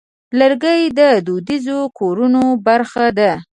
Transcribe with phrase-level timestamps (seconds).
[0.39, 3.31] لرګی د دودیزو کورونو برخه ده.